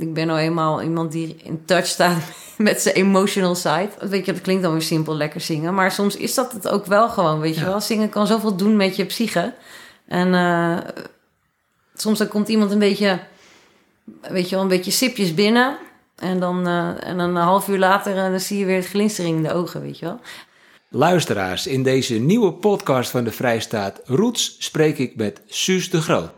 [0.00, 2.22] ik ben nou eenmaal iemand die in touch staat
[2.58, 3.88] met zijn emotional side.
[4.00, 5.74] Weet je, dat klinkt dan weer simpel, lekker zingen.
[5.74, 7.66] Maar soms is dat het ook wel gewoon, weet je Ja.
[7.66, 7.80] wel.
[7.80, 9.54] Zingen kan zoveel doen met je psyche.
[10.06, 10.78] En eh,
[11.94, 13.20] soms dan komt iemand een beetje,
[14.20, 15.76] weet je wel, een beetje sipjes binnen.
[16.16, 18.86] En dan, eh, en dan een half uur later eh, dan zie je weer het
[18.88, 20.20] glinstering in de ogen, weet je wel.
[20.88, 26.30] Luisteraars, in deze nieuwe podcast van de Vrijstaat Roots spreek ik met Suus de Groot.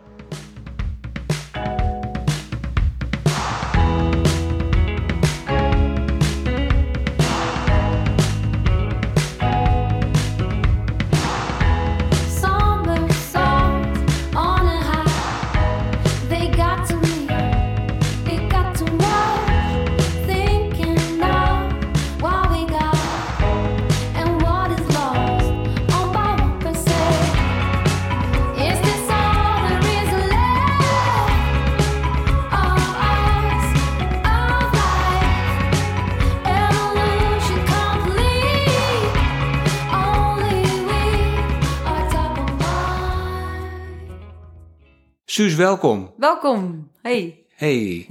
[45.33, 46.13] Suus, welkom.
[46.17, 46.91] Welkom.
[47.03, 47.45] Hey.
[47.55, 48.07] Hey,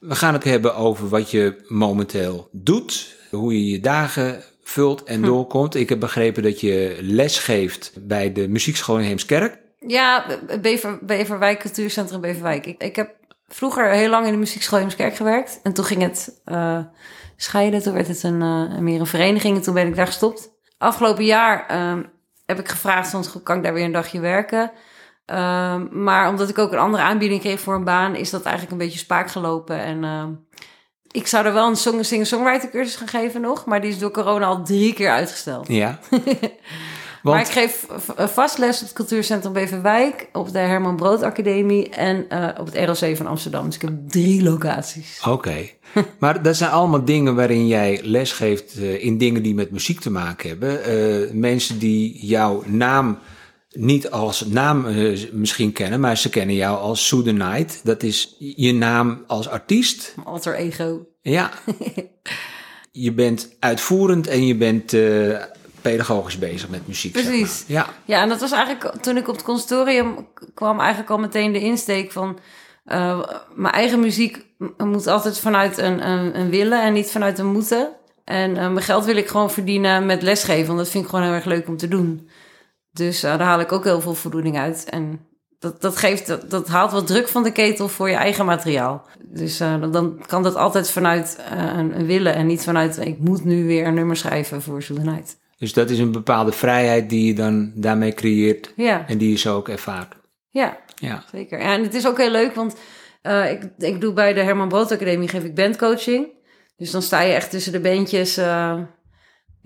[0.00, 5.22] we gaan het hebben over wat je momenteel doet, hoe je je dagen vult en
[5.22, 5.74] doorkomt.
[5.74, 9.58] Ik heb begrepen dat je les geeft bij de muziekschool in Heemskerk.
[9.78, 10.26] Ja,
[10.60, 12.66] Bever, Beverwijk, Cultuurcentrum Beverwijk.
[12.66, 13.14] Ik, ik heb
[13.48, 15.60] vroeger heel lang in de muziekschool in Heemskerk gewerkt.
[15.62, 16.78] En toen ging het eh,
[17.36, 17.82] scheiden.
[17.82, 19.56] Toen werd het een, eh, meer een vereniging.
[19.56, 20.50] En toen ben ik daar gestopt.
[20.78, 22.02] Afgelopen jaar ehm,
[22.46, 24.72] heb ik gevraagd, soms kan ik daar weer een dagje werken.
[25.26, 28.72] Ehm, maar omdat ik ook een andere aanbieding kreeg voor een baan, is dat eigenlijk
[28.72, 29.78] een beetje spaak gelopen.
[29.78, 30.28] En ehm,
[31.10, 33.64] ik zou er wel een song- singer-songwriter cursus gaan geven nog.
[33.64, 35.68] Maar die is door corona al drie keer uitgesteld.
[35.68, 35.98] Ja.
[37.22, 41.22] Maar ik Want, geef v- vast les op het Cultuurcentrum Beverwijk, op de Herman Brood
[41.22, 43.64] Academie en eh, op het RLC van Amsterdam.
[43.66, 45.20] Dus ik heb drie locaties.
[45.28, 45.54] oké.
[46.18, 50.00] Maar dat zijn allemaal dingen waarin jij les geeft eh, in dingen die met muziek
[50.00, 50.84] te maken hebben.
[50.84, 53.18] Eh, mensen die jouw naam
[53.76, 57.80] niet als naam eh, misschien kennen, maar ze kennen jou als Sue the Night.
[57.84, 60.14] Dat is je naam als artiest.
[60.24, 61.06] Alter ego.
[61.22, 61.50] Ja.
[62.92, 65.42] je bent uitvoerend en je bent eh,
[65.80, 67.14] pedagogisch bezig met muziek.
[67.14, 67.32] zeg maar.
[67.32, 67.64] Precies.
[67.66, 67.86] Ja.
[68.04, 71.60] Ja, en dat was eigenlijk toen ik op het conservatorium kwam eigenlijk al meteen de
[71.60, 72.38] insteek van
[72.84, 73.20] eh,
[73.54, 74.44] mijn eigen muziek
[74.76, 77.88] moet altijd vanuit een, een, een willen en niet vanuit een moeten.
[78.24, 81.34] En mijn geld wil ik gewoon verdienen met lesgeven, want dat vind ik gewoon heel
[81.34, 82.28] erg leuk om te doen.
[82.96, 84.84] Dus eh, daar haal ik ook heel veel voldoening uit.
[84.90, 85.20] En
[85.58, 89.06] dat, dat, geeft, dat, dat haalt wat druk van de ketel voor je eigen materiaal.
[89.24, 93.18] Dus eh, dan- kan dat altijd vanuit eh, een, een willen en niet vanuit ik
[93.18, 95.36] moet nu weer een nummer schrijven voor Zoele Night.
[95.58, 99.36] Dus dat is een bepaalde vrijheid die je dan daarmee creëert Ja, en die je
[99.38, 100.14] zo ook ervaart.
[100.50, 100.76] ja.
[100.98, 101.24] Ja.
[101.32, 101.58] Zeker.
[101.60, 102.76] Ja, en het is ook heel leuk, want
[103.50, 106.26] ik, ik doe bij de Herman Brood Academie geef ik bandcoaching.
[106.76, 108.36] Dus dan sta je echt tussen de bandjes.
[108.36, 108.78] eh,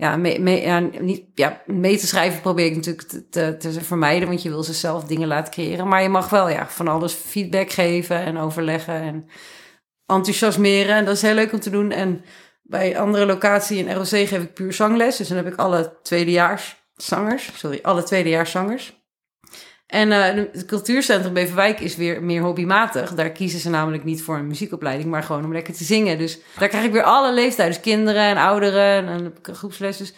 [0.01, 3.81] ja, mee, mee, ja, niet, ja, mee te schrijven probeer ik natuurlijk te, te, te
[3.81, 5.87] vermijden, want je wil ze zelf dingen laten creëren.
[5.87, 9.29] Maar je mag wel ja, van alles feedback geven en overleggen en
[10.05, 10.95] enthousiasmeren.
[10.95, 11.91] En dat is heel leuk om te doen.
[11.91, 12.23] En
[12.63, 15.17] bij andere locatie in ROC geef ik puur zangles.
[15.17, 17.51] Dus dan heb ik alle tweedejaars zangers.
[17.55, 19.00] Sorry, alle tweedejaars zangers.
[19.91, 23.13] En eh, het cultuurcentrum Beverwijk is weer meer hobbymatig.
[23.13, 26.17] Daar kiezen ze namelijk niet voor een muziekopleiding, maar gewoon om lekker te zingen.
[26.17, 27.73] Dus daar krijg ik weer alle leeftijden.
[27.73, 29.97] Dus kinderen en ouderen en groepsles.
[29.97, 30.13] Dus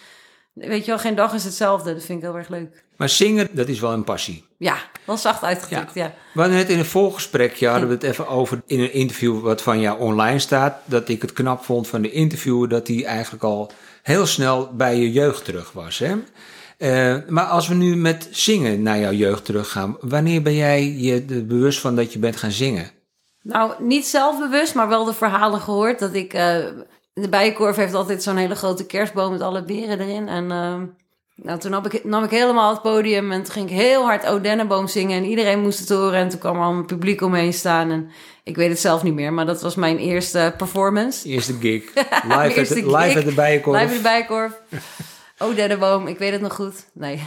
[0.53, 1.93] weet je wel, geen dag is hetzelfde.
[1.93, 2.83] Dat vind ik heel erg leuk.
[2.97, 4.45] Maar zingen, dat is wel een passie.
[4.57, 6.13] Ja, wel zacht uitgedrukt, ja.
[6.33, 9.61] We hadden net in een voorgesprekje hadden we het even over in een interview wat
[9.61, 10.77] van jou online staat.
[10.85, 13.71] Dat ik het knap vond van de interviewer dat hij eigenlijk al
[14.03, 15.99] heel snel bij je jeugd terug was.
[15.99, 16.15] Hè?
[16.83, 21.25] Eh, maar als we nu met zingen naar jouw jeugd teruggaan, wanneer ben jij je
[21.29, 22.91] er bewust van dat je bent gaan zingen?
[23.41, 25.99] Nou, niet zelfbewust, maar wel de verhalen gehoord.
[25.99, 26.33] Dat ik...
[26.33, 26.57] eh,
[27.13, 30.27] de Bijenkorf heeft altijd zo'n hele grote kerstboom met alle beren erin.
[30.27, 30.75] En eh,
[31.35, 34.25] nou, toen nam ik, nam ik helemaal het podium en toen ging ik heel hard
[34.25, 35.17] O Dennenboom zingen.
[35.17, 37.91] En iedereen moest het horen en toen kwam er al een publiek omheen staan.
[37.91, 38.09] En
[38.43, 41.27] ik weet het zelf niet meer, maar dat was mijn eerste performance.
[41.29, 41.83] Eerste gig,
[42.37, 43.81] live, at, live at de Bijenkorf.
[43.81, 44.61] Live in de Bijenkorf.
[45.37, 46.89] Oh, Dennenboom, ik weet het nog goed.
[46.93, 47.23] Nee.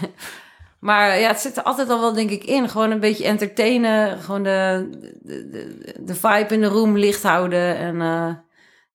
[0.81, 2.69] Maar ja, het zit er altijd al wel, denk ik, in.
[2.69, 4.19] Gewoon een beetje entertainen.
[4.19, 4.89] Gewoon de,
[5.23, 7.77] de, de, de vibe in de room licht houden.
[7.77, 8.35] En eh,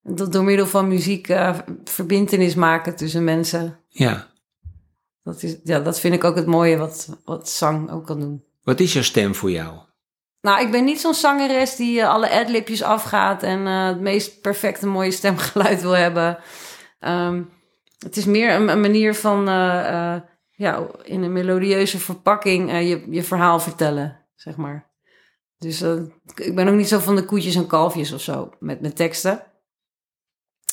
[0.04, 3.80] door, door middel van muziek eh verbindenis maken tussen mensen.
[3.88, 4.28] Ja.
[5.24, 8.44] Dat, is, ja, dat vind ik ook het mooie wat, wat zang ook kan doen.
[8.64, 9.80] Wat is jouw stem voor jou?
[10.42, 14.88] Nou, ik ben niet zo'n zangeres die eh, alle adlibjes afgaat en het meest perfecte
[14.88, 16.38] mooie stemgeluid wil hebben.
[17.00, 17.42] Ehm,
[18.04, 23.06] het is meer een, manier van eh, eh, ja, in een melodieuze verpakking eh, je,
[23.10, 24.90] je verhaal vertellen, zeg maar.
[25.58, 25.82] Dus
[26.36, 29.44] ik ben ook niet zo van de koetjes en kalfjes of zo met mijn teksten.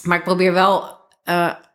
[0.03, 0.97] Maar ik probeer wel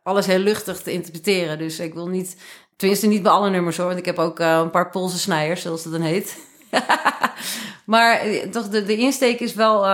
[0.02, 1.58] alles heel luchtig te interpreteren.
[1.58, 2.36] Dus ik wil niet,
[2.76, 3.86] tenminste niet bij alle nummers hoor.
[3.86, 6.38] Want ik heb ook een paar Poolse snijers, zoals dat dan heet.
[7.86, 9.84] maar toch, de, de insteek is wel,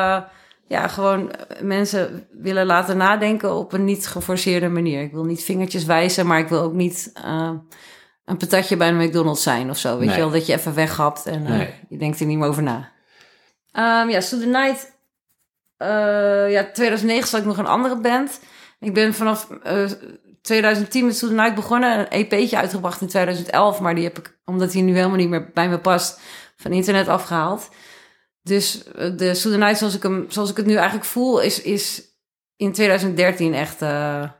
[0.70, 5.02] ja, gewoon eh, mensen willen laten nadenken op een niet geforceerde manier.
[5.02, 7.50] Ik wil niet vingertjes wijzen, maar ik wil ook niet eh,
[8.24, 9.98] een patatje bij een McDonald's zijn of zo.
[9.98, 10.16] Weet Nee.
[10.16, 11.74] je wel, dat je even weggapt en eh, Nee.
[11.88, 12.90] je denkt er niet meer over na.
[13.72, 14.98] Ehm, ja, So The Night.
[15.76, 18.40] eh, ja, 2009 zat ik nog een andere band.
[18.80, 19.84] Ik ben vanaf eh,
[20.42, 21.98] 2010 met So The Night begonnen.
[21.98, 23.80] Een EP'tje uitgebracht in 2011.
[23.80, 26.20] Maar die heb ik, omdat die nu helemaal niet meer bij me past,
[26.56, 27.68] van internet afgehaald.
[28.42, 31.40] Dus eh, de So The Night zoals ik, hem, zoals ik het nu eigenlijk voel,
[31.40, 32.02] is, is
[32.56, 33.82] in 2013 echt...
[33.82, 34.30] eh,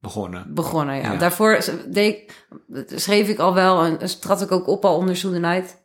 [0.00, 0.54] Begonnen.
[0.54, 0.96] begonnen.
[0.96, 1.12] Ja.
[1.12, 1.18] Ja.
[1.18, 2.44] Daarvoor deed
[2.86, 5.82] schreef ik al wel en trad ik ook op al onder So The Night.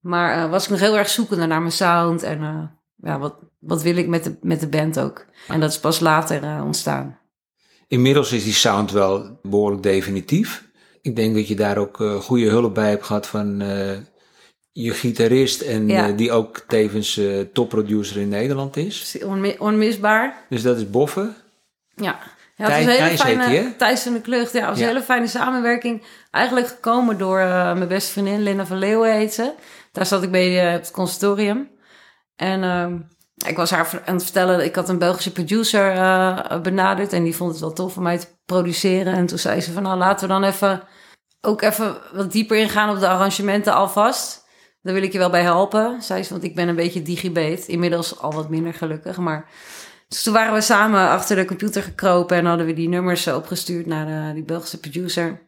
[0.00, 2.40] Maar eh, was ik nog heel erg zoekende naar mijn sound en
[2.96, 5.24] ja, wat, wat wil ik met de, met de band ook.
[5.48, 7.18] En dat is pas later ontstaan.
[7.88, 10.68] Inmiddels is die sound wel behoorlijk definitief.
[11.00, 13.62] Ik denk dat je daar ook goede hulp bij hebt gehad van
[14.84, 15.60] je gitarist.
[15.60, 16.08] En Ja.
[16.08, 19.18] eh, die ook tevens eh, topproducer in Nederland is.
[19.24, 20.44] Onmi- onmisbaar.
[20.48, 21.32] Dus dat is Boffe.
[21.94, 22.18] Ja.
[22.56, 23.74] Ja, het was Thijs fijne?
[23.76, 24.52] Thijs van de Klucht.
[24.52, 24.82] Ja, het was Ja.
[24.84, 26.02] een hele fijne samenwerking.
[26.30, 29.52] Eigenlijk gekomen door eh, mijn beste vriendin Linda van Leeuwen heet ze.
[29.92, 31.68] Daar zat ik bij het conservatorium.
[32.36, 32.96] En ehm,
[33.50, 35.92] ik was haar aan het vertellen, ik had een Belgische producer
[36.62, 37.12] benaderd.
[37.12, 39.12] En die vond het wel tof om mij te produceren.
[39.14, 40.82] En toen zei ze van nou laten we dan even,
[41.40, 44.44] ook even wat dieper ingaan op de arrangementen alvast.
[44.86, 47.62] Daar wil ik je wel bij helpen, zei ze, want ik ben een beetje digibate.
[47.66, 49.48] Inmiddels al wat minder gelukkig, maar...
[50.08, 53.34] Dus toen waren we samen achter de computer gekropen en hadden we die nummers eh,
[53.36, 55.40] opgestuurd naar de, die Belgische producer.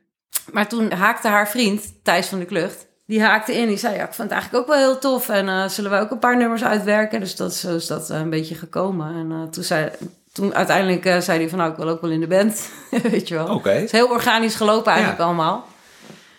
[0.52, 3.69] Maar toen haakte haar vriend, Thijs van de Klucht, die haakte in.
[3.69, 6.00] Die zei, ja, ik vond het eigenlijk ook wel heel tof en eh, zullen wij
[6.00, 7.20] ook een paar nummers uitwerken?
[7.20, 9.14] Dus dat, zo is dat eh, een beetje gekomen.
[9.14, 9.91] En eh, toen, zei,
[10.32, 12.70] toen uiteindelijk eh, zei hij van, nou, ik wil ook wel in de band,
[13.11, 13.55] weet je wel.
[13.55, 13.70] Oké.
[13.70, 15.26] Het is heel organisch gelopen eigenlijk Ja.
[15.26, 15.67] allemaal.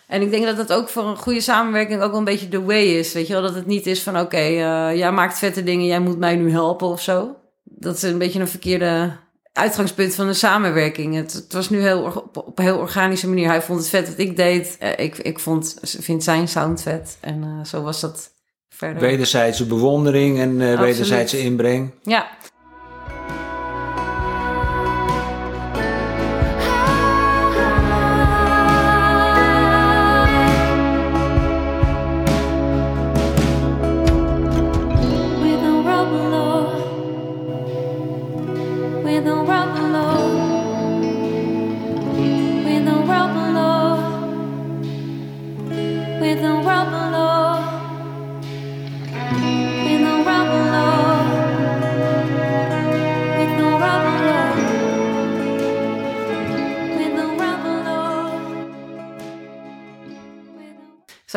[0.10, 2.62] En ik denk dat dat ook voor een goede samenwerking ook wel een beetje de
[2.62, 3.14] way is.
[3.14, 6.00] Weet je wel, dat het niet is van oké, eh, jij maakt vette dingen, jij
[6.00, 7.36] moet mij nu helpen of zo.
[7.64, 9.12] Dat is een beetje een verkeerde
[9.54, 11.16] uitgangspunt van de samenwerking.
[11.16, 13.48] Het, het was nu heel, op, op een heel organische manier.
[13.48, 14.76] Hij vond het vet wat ik deed.
[14.80, 17.18] Eh, ik, ik vond, vind zijn sound vet.
[17.20, 18.32] En eh, zo was dat
[18.70, 19.02] verder.
[19.02, 21.94] Wederzijdse bewondering en wederzijdse inbreng.
[22.04, 22.28] Ja,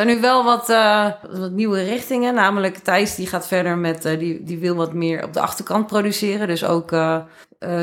[0.03, 2.33] zijn nu wel wat, eh, wat nieuwe richtingen.
[2.33, 5.87] Namelijk Thijs die gaat verder met, eh, die, die wil wat meer op de achterkant
[5.87, 6.47] produceren.
[6.47, 7.21] Dus ook eh,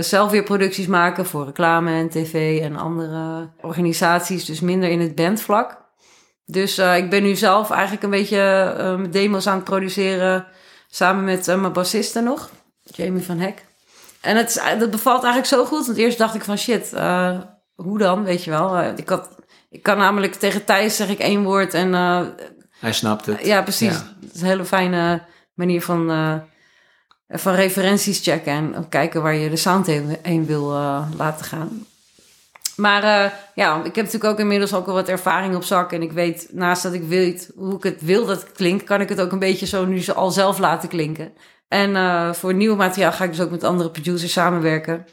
[0.01, 4.45] zelf weer producties maken voor reclame en tv en andere organisaties.
[4.45, 5.79] Dus minder in het bandvlak.
[6.47, 10.47] Dus ik ben nu zelf eigenlijk een beetje demo's aan het produceren.
[10.89, 12.51] Samen met mijn bassiste nog,
[12.83, 13.65] Jamie van Hek.
[14.21, 15.87] En het dat bevalt eigenlijk zo goed.
[15.87, 16.91] Want eerst dacht ik van shit,
[17.75, 18.25] hoe dan?
[18.25, 18.83] Weet je wel.
[18.97, 19.29] Ik, had,
[19.71, 22.21] ik kan namelijk tegen Thijs zeg ik één woord en eh,
[22.79, 23.47] Hij snapt het.
[23.47, 23.93] ja, precies.
[23.93, 24.17] Ja.
[24.21, 25.23] Het is een hele fijne
[25.55, 26.35] manier van, eh,
[27.29, 31.87] van referenties checken en kijken waar je de sound heen, heen wil eh, laten gaan.
[32.77, 33.03] Maar
[33.55, 35.93] ja, ik heb natuurlijk ook inmiddels ook al wat ervaring op zak.
[35.93, 39.00] En ik weet, naast dat ik weet hoe ik het wil dat het klinkt, kan
[39.00, 41.33] ik het ook een beetje zo nu zo al zelf laten klinken.
[41.69, 45.07] En voor nieuw materiaal ga ik dus ook met andere producers samenwerken.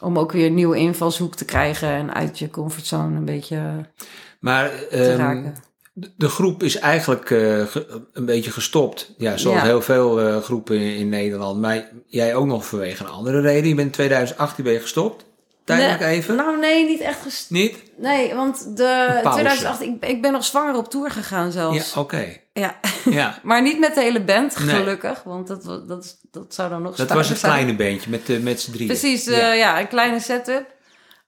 [0.00, 3.86] Om ook weer een nieuwe invalshoek te krijgen en uit je comfortzone een beetje
[4.40, 5.54] Maar te ehm, raken.
[6.16, 7.58] de groep is eigenlijk eh,
[8.12, 9.14] een beetje gestopt.
[9.18, 9.64] Ja, zoals Ja.
[9.64, 11.60] heel veel eh, groepen in, in Nederland.
[11.60, 13.68] Maar jij ook nog vanwege een andere reden.
[13.68, 15.24] Je bent in 2018 ben je gestopt.
[15.64, 16.36] Tijdelijk Nee, even.
[16.36, 17.82] Nou, nee, niet echt gest- Niet?
[17.98, 19.38] Nee, want de Een pauze.
[19.40, 21.96] 2008, ik, ik ben nog zwanger op tour gegaan Ja, zelfs.
[21.96, 22.36] oké.
[22.60, 22.80] Ja,
[23.10, 23.38] Ja.
[23.42, 24.74] maar niet met de hele band, Nee.
[24.76, 25.22] gelukkig.
[25.22, 27.52] Want dat, dat, dat zou dan nog Dat was een zijn.
[27.52, 28.86] kleine bandje met, met z'n drieën.
[28.88, 29.52] Precies, eh, Ja.
[29.52, 29.80] ja.
[29.80, 30.66] een kleine setup.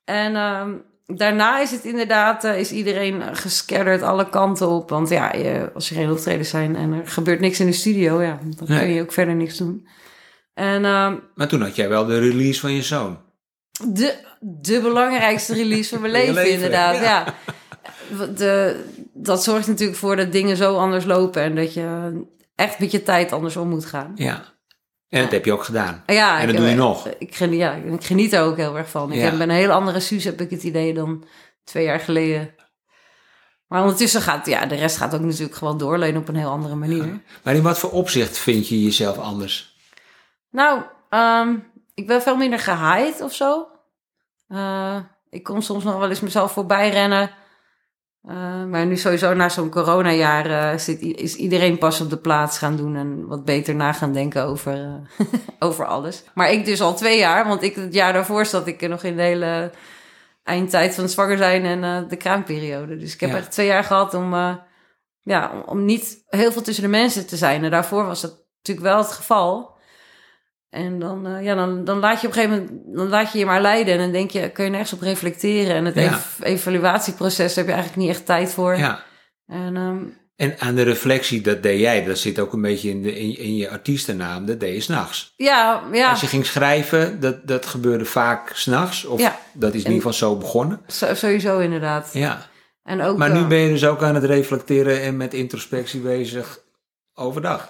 [0.04, 0.70] En ehm,
[1.06, 4.90] daarna is het inderdaad, eh, is iedereen gescatterd alle kanten op.
[4.90, 8.22] Want ja, je, als er geen optredens zijn en er gebeurt niks in de studio,
[8.22, 8.78] ja, dan Nee.
[8.78, 9.88] kun je ook verder niks doen.
[10.54, 13.18] En ehm, Maar toen had jij wel de release van je zoon.
[13.88, 16.94] de, de belangrijkste release van mijn je leven, leven, inderdaad.
[16.96, 17.02] ja.
[17.02, 17.34] Ja.
[18.36, 21.42] De, dat zorgt natuurlijk voor dat dingen zo anders lopen.
[21.42, 22.12] En dat je
[22.54, 24.12] echt met je tijd anders om moet gaan.
[24.14, 24.44] Ja.
[25.08, 26.02] En dat heb je ook gedaan.
[26.06, 27.08] Ja, En dat doe je nog.
[27.18, 29.12] Ik geniet, ja, ik geniet er ook heel erg van.
[29.12, 29.24] Ik Ja.
[29.24, 31.24] heb- ben een heel andere Suus, heb ik het idee, dan
[31.64, 32.54] twee jaar geleden.
[33.66, 36.50] Maar ondertussen gaat, ja, de rest gaat ook natuurlijk gewoon door, alleen op een heel
[36.50, 37.20] andere manier.
[37.42, 39.76] Maar in wat voor opzicht vind je jezelf anders?
[40.50, 41.54] Nou, ehm,
[41.94, 43.66] ik ben veel minder gehaaid of zo.
[44.48, 44.96] Eh,
[45.30, 47.30] ik kon soms nog wel eens mezelf voorbij rennen.
[48.26, 52.58] Eh, maar nu sowieso na zo'n coronajaar eh, zit, is iedereen pas op de plaats
[52.58, 54.72] gaan doen en wat beter na gaan denken over,
[55.18, 55.26] eh,
[55.68, 56.24] over alles.
[56.34, 59.16] Maar ik dus al twee jaar, want ik, het jaar daarvoor zat ik nog in
[59.16, 59.70] de hele
[60.42, 62.96] eindtijd van zwanger zijn en de kraamperiode.
[62.96, 63.36] Dus ik heb Ja.
[63.36, 64.34] echt twee jaar gehad om,
[65.22, 67.64] ja, om, om niet heel veel tussen de mensen te zijn.
[67.64, 69.75] En daarvoor was dat natuurlijk wel het geval.
[70.76, 73.38] En dan, eh, ja, dan, dan laat je op een gegeven moment dan laat je
[73.38, 73.94] je maar leiden.
[73.94, 75.74] En dan denk je, kun je nergens op reflecteren.
[75.76, 76.02] En het Ja.
[76.02, 78.76] ev- evaluatieproces heb je eigenlijk niet echt tijd voor.
[78.76, 79.02] Ja.
[79.46, 79.98] En ehm,
[80.36, 82.04] En aan de reflectie, dat deed jij.
[82.04, 84.46] Dat zit ook een beetje in, de, in, in je artiestennaam.
[84.46, 85.32] Dat deed je s'nachts.
[85.36, 89.04] ja, ja Als je ging schrijven, dat, dat gebeurde vaak s'nachts.
[89.04, 89.38] Of Ja.
[89.52, 90.80] dat is in ieder geval zo begonnen.
[90.86, 92.10] zo- sowieso inderdaad.
[92.12, 92.46] Ja.
[92.82, 96.00] En ook, Maar nu eh, ben je dus ook aan het reflecteren en met introspectie
[96.00, 96.58] bezig
[97.14, 97.68] overdag.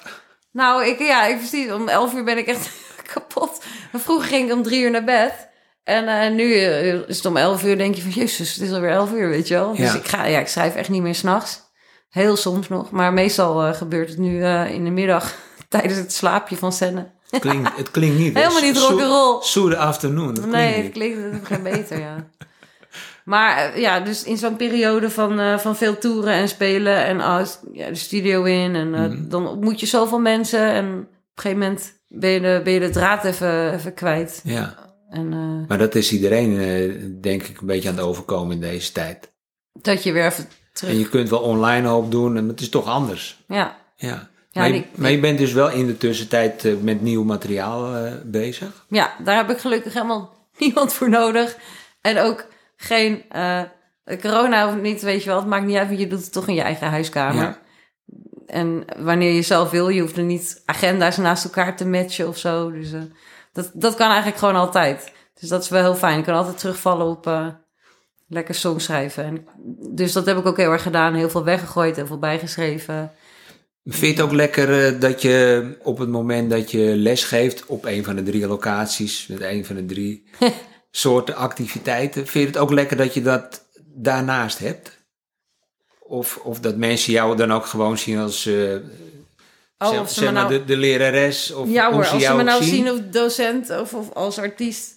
[0.53, 1.73] Nou, ik, ja, ik precies.
[1.73, 2.71] Om elf uur ben ik echt
[3.20, 3.64] kapot.
[3.92, 5.49] Maar Vroeger ging ik om drie uur naar bed.
[5.85, 8.11] En eh, nu eh, is het om elf uur, denk je van...
[8.11, 9.70] Jezus, het is alweer elf uur, weet je wel.
[9.75, 9.94] Dus Ja.
[9.99, 11.61] ik, ga, ja, ik schrijf echt niet meer s'nachts.
[12.11, 12.90] Heel soms nog.
[12.90, 15.35] Maar meestal eh, gebeurt het nu in de middag...
[15.68, 17.11] tijdens het slaapje van Senne.
[17.30, 18.35] Het klinkt, het klinkt niet.
[18.38, 19.42] Helemaal niet Soe- rock'n'roll.
[19.42, 20.35] Soe de afternoon.
[20.35, 22.26] Dat Nee, klinkt het klinkt het geen beter, ja.
[23.25, 27.88] Maar ja, dus in zo'n periode van, van veel toeren en spelen en als ja,
[27.88, 28.75] de studio in.
[28.75, 29.28] En Mhm.
[29.28, 32.81] dan ontmoet je zoveel mensen en op een gegeven moment ben je de, ben je
[32.81, 34.41] de draad even, even kwijt.
[34.45, 34.75] Ja.
[35.11, 38.61] En eh, Maar dat is iedereen, eh, denk ik, een beetje aan het overkomen in
[38.61, 39.33] deze tijd.
[39.73, 40.91] dat je weer even terug...
[40.93, 43.45] En je kunt wel online hoop doen, en het is toch anders.
[43.49, 44.29] Ja, Ja.
[44.51, 47.25] Ja, maar, je, ik- maar je bent dus wel in de tussentijd eh, met nieuw
[47.25, 48.87] materiaal bezig.
[48.89, 51.57] ja, daar heb ik gelukkig helemaal niemand voor nodig.
[52.01, 52.47] En ook
[52.77, 53.23] geen...
[54.21, 55.39] corona of niet, weet je wel.
[55.39, 57.43] Het maakt niet uit, want je doet het toch in je eigen huiskamer.
[57.43, 57.59] Ja.
[58.47, 62.38] En wanneer je zelf wil, je hoeft er niet agenda's naast elkaar te matchen of
[62.38, 62.71] zo.
[62.73, 63.00] Dus eh,
[63.53, 65.12] dat, dat kan eigenlijk gewoon altijd.
[65.41, 66.19] Dus dat is wel heel fijn.
[66.19, 67.47] Ik kan altijd terugvallen op eh,
[68.29, 69.25] lekker songs schrijven.
[69.25, 69.47] En,
[69.95, 71.15] dus dat heb ik ook heel erg gedaan.
[71.15, 73.12] Heel veel weggegooid, heel veel bijgeschreven.
[73.85, 77.67] Vind je het ook lekker eh, dat je op het moment dat je les geeft
[77.67, 80.29] op een van de drie locaties, met een van de drie
[80.91, 85.06] soorten activiteiten, vind je het ook lekker dat je dat daarnaast hebt?
[86.09, 88.49] Of, of dat mensen jou dan ook gewoon zien als
[89.79, 90.49] Oh, zeg maar nou...
[90.49, 91.53] de, de lerares?
[91.53, 92.75] Of ja hoor, ze als ze me nou zien?
[92.75, 94.95] zien of docent of, of als artiest.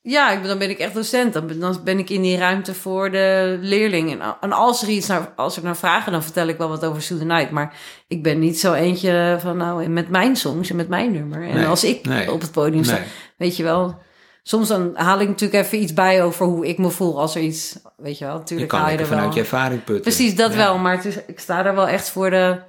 [0.00, 1.32] Ja, ik ben, dan ben ik echt docent.
[1.32, 4.20] Dan ben, dan ben ik in die ruimte voor de leerling.
[4.40, 7.06] En, als er iets naar, als er naar vragen, dan vertel ik wel wat over
[7.06, 7.50] the Night.
[7.50, 7.76] Maar
[8.08, 11.48] ik ben niet zo eentje van nou, met mijn songs en met mijn nummer.
[11.48, 13.04] En Nee, als ik nee, op het podium sta, Nee.
[13.36, 14.00] weet je wel.
[14.42, 17.42] Soms dan haal ik natuurlijk even iets bij over hoe ik me voel als er
[17.42, 18.32] iets, weet je wel.
[18.34, 19.34] Je Natuurlijk kan haal je er vanuit wel.
[19.34, 20.02] je ervaring putten.
[20.04, 20.56] Precies, dat Ja.
[20.56, 20.78] wel.
[20.78, 22.62] Maar het is, ik sta daar wel echt voor de,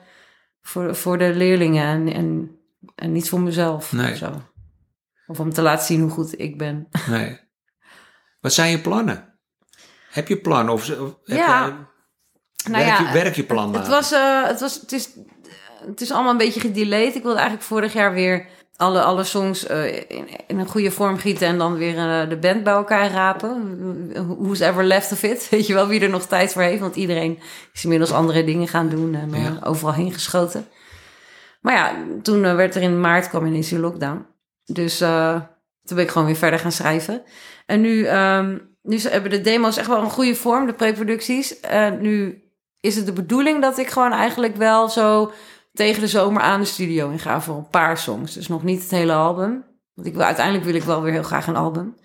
[0.61, 2.57] voor, voor de leerlingen en, en,
[2.95, 3.91] en niet voor mezelf.
[3.91, 4.11] Nee.
[4.11, 4.41] Of, zo.
[5.27, 6.87] of om te laten zien hoe goed ik ben.
[7.09, 7.39] Nee.
[8.41, 9.33] Wat zijn je plannen?
[10.11, 10.73] Heb je plannen?
[10.73, 11.65] Of, of heb Ja.
[11.65, 11.71] je,
[12.71, 13.89] Nou werk, ja, je, werk je plan Het na?
[13.89, 15.09] was, eh, het was, het is,
[15.85, 17.15] het is allemaal een beetje gedelayed.
[17.15, 21.17] Ik wilde eigenlijk vorig jaar weer alle, alle songs eh, in, in een goede vorm
[21.17, 24.11] gieten en dan weer eh, de band bij elkaar rapen.
[24.39, 25.47] Who's ever left of it?
[25.51, 26.81] Weet je wel wie er nog tijd voor heeft?
[26.81, 27.39] Want iedereen
[27.73, 29.59] is inmiddels andere dingen gaan doen en eh, Ja.
[29.63, 30.67] overal heen geschoten.
[31.61, 34.25] Maar ja, toen werd er in maart kwam ineens die lockdown.
[34.65, 34.97] Dus
[35.83, 37.23] toen ben ik gewoon weer verder gaan schrijven.
[37.65, 41.59] En nu, ehm, nu hebben de demo's echt wel een goede vorm, de preproducties.
[41.59, 42.43] En nu
[42.79, 45.31] is het de bedoeling dat ik gewoon eigenlijk wel zo
[45.73, 48.33] tegen de zomer aan de studio in ga voor een paar songs.
[48.33, 49.63] Dus nog niet het hele album.
[49.93, 51.95] Want ik wil, uiteindelijk wil ik wel weer heel graag een album.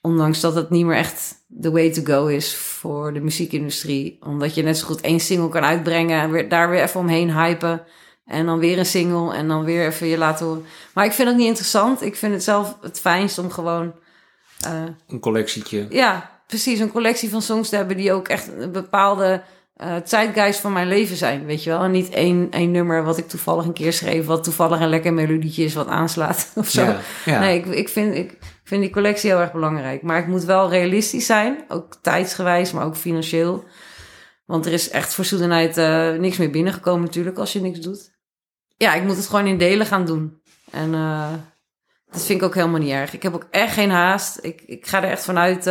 [0.00, 4.16] Ondanks dat het niet meer echt the way to go is voor de muziekindustrie.
[4.20, 7.32] Omdat je net zo goed één single kan uitbrengen en weer, daar weer even omheen
[7.32, 7.82] hypen.
[8.24, 10.64] En dan weer een single en dan weer even je laten horen.
[10.94, 12.02] Maar ik vind het niet interessant.
[12.02, 13.94] Ik vind het zelf het fijnst om gewoon...
[14.60, 15.86] eh, Een collectietje.
[15.90, 16.78] ja, precies.
[16.78, 19.42] Een collectie van songs te hebben die ook echt een bepaalde
[20.04, 21.82] zeitgeist van mijn leven zijn, weet je wel.
[21.82, 25.12] En niet één, één nummer wat ik toevallig een keer schreef, wat toevallig een lekker
[25.12, 26.82] melodietje is wat aanslaat of zo.
[26.82, 27.38] Ja, ja.
[27.38, 30.02] Nee, ik, ik, vind, ik vind die collectie heel erg belangrijk.
[30.02, 33.64] Maar ik moet wel realistisch zijn, ook tijdsgewijs, maar ook financieel.
[34.46, 38.10] Want er is echt voor Soedenheid eh niks meer binnengekomen natuurlijk als je niks doet.
[38.76, 40.40] Ja, ik moet het gewoon in delen gaan doen.
[40.70, 41.32] En eh,
[42.10, 43.12] dat vind ik ook helemaal niet erg.
[43.12, 44.38] Ik heb ook echt geen haast.
[44.42, 45.66] Ik, ik ga er echt vanuit.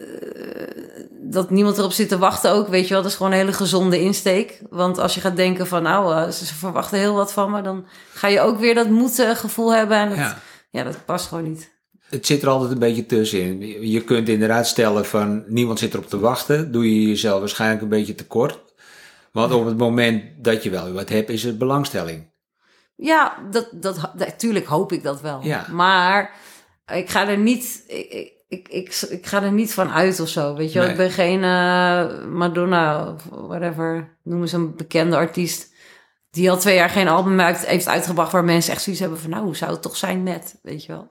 [0.00, 3.02] Eh, dat niemand erop zit te wachten ook, weet je wel.
[3.02, 4.62] Dat is gewoon een hele gezonde insteek.
[4.70, 7.62] Want als je gaat denken van, nou, eh, ze, ze verwachten heel wat van me...
[7.62, 9.96] dan ga je ook weer dat moedgevoel hebben.
[9.96, 10.38] En dat, ja.
[10.70, 10.84] Ja.
[10.84, 11.70] dat past gewoon niet.
[12.08, 13.88] Het zit er altijd een beetje tussenin.
[13.90, 16.72] Je kunt inderdaad stellen van niemand zit erop te wachten.
[16.72, 18.58] Doe je jezelf waarschijnlijk een beetje tekort.
[19.32, 22.28] Want op het moment dat je wel wat hebt, is het belangstelling.
[22.96, 25.40] Ja, dat, dat, natuurlijk hoop ik dat wel.
[25.42, 25.66] Ja.
[25.70, 26.34] Maar
[26.94, 27.84] ik ga er niet...
[27.86, 30.78] Ik, ik, ik, ik, ga er niet van uit of zo, weet je.
[30.78, 30.88] Nee.
[30.88, 35.72] Ik ben geen eh, Madonna of whatever, noem eens een bekende artiest...
[36.30, 38.32] die al twee jaar geen album uit, heeft uitgebracht...
[38.32, 39.30] waar mensen echt zoiets hebben van...
[39.30, 41.08] nou, hoe zou het toch zijn met, weet je wel.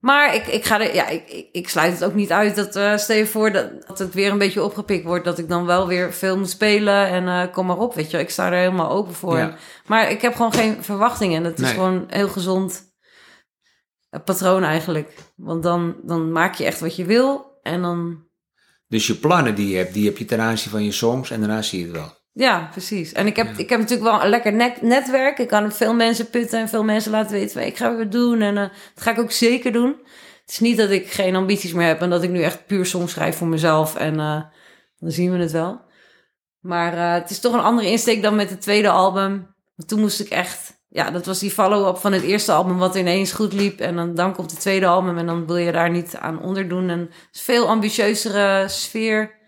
[0.00, 2.96] Maar ik, ik, ga er, ja, ik, ik, sluit het ook niet uit dat, eh
[2.96, 5.86] stel je voor dat, dat het weer een beetje opgepikt wordt, dat ik dan wel
[5.86, 8.18] weer veel moet spelen en eh, kom maar op, weet je.
[8.18, 9.38] Ik sta er helemaal open voor.
[9.38, 9.56] Ja.
[9.86, 12.89] Maar ik heb gewoon geen verwachtingen en dat is gewoon heel gezond
[14.10, 15.14] patroon eigenlijk.
[15.36, 18.24] Want dan, dan maak je echt wat je wil en dan,
[18.88, 21.40] Dus je plannen die je hebt, die heb je ten aanzien van je songs en
[21.40, 22.18] daarna zie je het wel.
[22.32, 23.12] ja, precies.
[23.12, 25.38] En ik heb, ik heb natuurlijk wel een lekker net, netwerk.
[25.38, 28.40] Ik kan veel mensen putten en veel mensen laten weten van ik ga weer doen
[28.40, 29.96] en eh, dat ga ik ook zeker doen.
[30.40, 32.86] Het is niet dat ik geen ambities meer heb en dat ik nu echt puur
[32.86, 34.42] songs schrijf voor mezelf en eh,
[34.98, 35.80] dan zien we het wel.
[36.60, 39.54] Maar eh, het is toch een andere insteek dan met het tweede album.
[39.76, 42.94] Want toen moest ik echt, ja, dat was die follow-up van het eerste album wat
[42.94, 43.80] ineens goed liep.
[43.80, 46.90] En dan, dan komt het tweede album en dan wil je daar niet aan onderdoen.
[46.90, 49.38] En het is een veel ambitieuzere sfeer.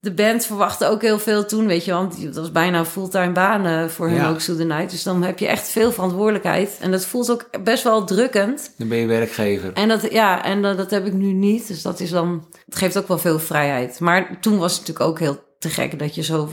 [0.00, 3.66] De band verwachtte ook heel veel toen, weet je, want dat was bijna fulltime baan
[3.66, 4.28] eh, voor hen Ja.
[4.30, 4.90] ook, So The Night.
[4.90, 6.78] Dus dan heb je echt veel verantwoordelijkheid.
[6.80, 8.74] En dat voelt ook best wel drukkend.
[8.78, 9.72] Dan ben je werkgever.
[9.72, 11.68] En dat, ja, en dat, dat heb ik nu niet.
[11.68, 14.00] Dus dat is dan, het geeft ook wel veel vrijheid.
[14.00, 16.48] Maar toen was het natuurlijk ook heel te gek dat je zo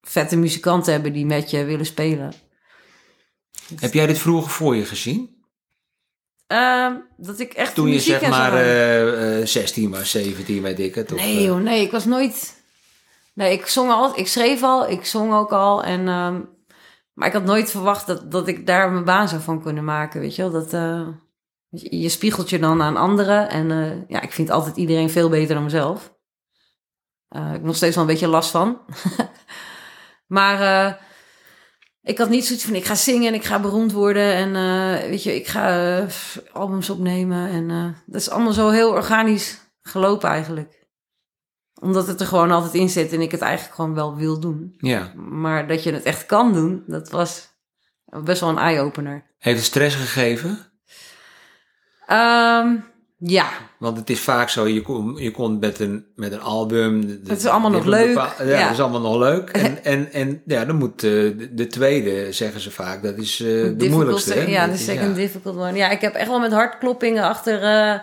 [0.00, 2.32] vette muzikanten hebben die met je willen spelen.
[3.76, 5.36] Heb jij dit vroeger voor je gezien?
[6.46, 8.60] Ehm, dat ik echt Toen je zeg maar had.
[8.60, 11.12] eh, eh, 16 was, 17 weet ik het.
[11.12, 12.56] of, Nee eh, joh, nee, ik was nooit...
[13.34, 15.84] Nee, ik zong al, ik schreef al, ik zong ook al.
[15.84, 16.40] En, ehm,
[17.12, 20.20] maar ik had nooit verwacht dat, dat ik daar mijn baan zou van kunnen maken,
[20.20, 20.50] weet je wel.
[20.50, 20.70] Dat,
[21.68, 23.48] je, je spiegelt je dan aan anderen.
[23.48, 26.14] En ja, ik vind altijd iedereen veel beter dan mezelf.
[27.28, 28.80] Ik heb nog steeds wel een beetje last van.
[30.38, 30.58] maar
[32.08, 34.34] ik had niet zoiets van, ik ga zingen en ik ga beroemd worden.
[34.34, 36.06] En eh, weet je, ik ga eh,
[36.52, 37.48] albums opnemen.
[37.48, 40.76] En eh, dat is allemaal zo heel organisch gelopen eigenlijk
[41.80, 44.74] omdat het er gewoon altijd in zit en ik het eigenlijk gewoon wel wil doen.
[44.78, 45.12] Ja.
[45.14, 47.48] Maar dat je het echt kan doen, dat was
[48.04, 49.26] best wel een eye-opener.
[49.38, 50.58] Heeft het stress gegeven?
[52.06, 52.76] Ehm,
[53.20, 57.06] ja, Want het is vaak zo, je, kom, je komt met een, met een album.
[57.06, 58.62] de- Het is allemaal nog leuk, bepaal- ja, ja.
[58.62, 59.50] het is allemaal nog leuk.
[59.66, 63.40] En, en, en ja, dan moet eh, de, de tweede, zeggen ze vaak, dat is
[63.40, 64.34] eh, de moeilijkste.
[64.34, 64.40] hè?
[64.44, 65.72] Ja, Dat de second difficult one.
[65.76, 67.98] Ja, ik heb echt wel met hartkloppingen achter, eh,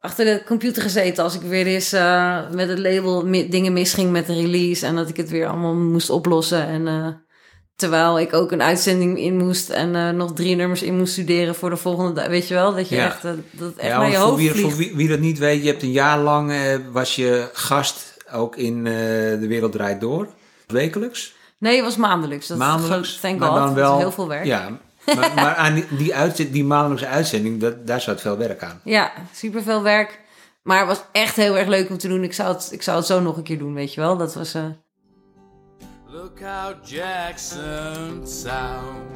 [0.00, 1.90] achter de computer gezeten als ik weer eens
[2.56, 6.10] met het label dingen misging met de release en dat ik het weer allemaal moest
[6.10, 6.66] oplossen.
[6.66, 6.86] En
[7.76, 11.54] terwijl ik ook een uitzending in moest en eh, nog drie nummers in moest studeren
[11.54, 12.26] voor de volgende dag.
[12.26, 13.04] Weet je wel, dat je Ja.
[13.06, 14.68] echt, eh, dat echt Ja, naar je want voor, hoofd wie, vliegt.
[14.68, 18.16] voor wie, wie dat niet weet, je hebt een jaar lang eh, was je gast
[18.32, 20.28] ook in De Wereld Draait Door.
[20.66, 21.34] Wekelijks.
[21.58, 22.46] Nee, het was maandelijks.
[22.46, 23.20] Dat maandelijks.
[23.20, 23.56] Thank maar God.
[23.58, 24.44] dan Dat wel, is heel veel werk.
[24.44, 24.68] Ja,
[25.06, 28.62] Ja, maar, maar aan die, die, uitzend, die maandelijkse uitzending, dat, daar zat veel werk
[28.62, 28.80] aan.
[29.32, 30.20] super veel werk.
[30.62, 32.22] Maar het was echt heel erg leuk om te doen.
[32.24, 34.16] Ik zou het, ik zou het zo nog een keer doen, weet je wel.
[34.16, 34.54] Dat was...
[36.34, 39.08] Look how Jackson sound.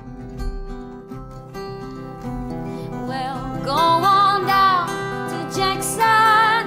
[3.09, 4.87] Well, go on down
[5.31, 6.67] to Jackson.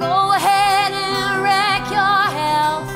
[0.00, 2.90] Go ahead and wreck your health.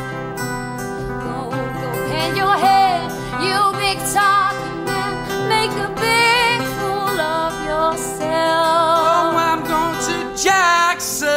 [1.22, 5.14] Go, go bend your head, you big talking man.
[5.48, 8.26] Make a big fool of yourself.
[8.26, 9.36] Oh.
[9.36, 11.28] I'm going to Jackson,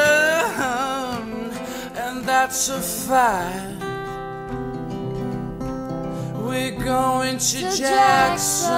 [1.96, 3.75] and that's a fact.
[6.56, 8.72] We're going to, To Jackson.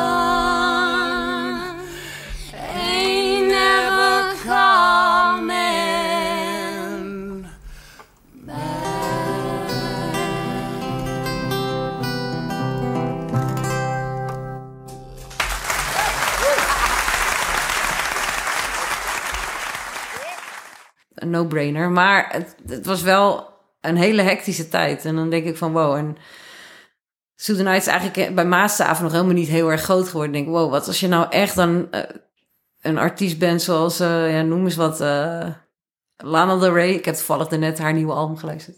[2.74, 5.86] Ain't never coming.
[21.14, 21.92] een no-brainer.
[21.92, 23.50] Maar het, het was wel
[23.82, 25.06] een hele hectische tijd.
[25.06, 25.96] En dan denk ik van wow.
[25.96, 26.18] En
[27.46, 30.36] The Night is eigenlijk bij Maasavond nog helemaal niet heel erg groot geworden.
[30.36, 32.02] Ik denk wow, wat als je nou echt dan eh,
[32.82, 35.48] een artiest bent zoals, eh, ja, noem eens wat, eh,
[36.18, 36.94] Lana Del Rey.
[36.94, 38.78] Ik heb toevallig net haar nieuwe album geluisterd.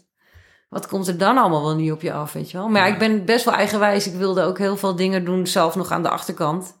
[0.68, 2.68] Wat komt er dan allemaal wel niet op je af, weet je wel?
[2.68, 4.06] Maar ja, ik ben best wel eigenwijs.
[4.06, 6.78] Ik wilde ook heel veel dingen doen, zelf nog aan de achterkant.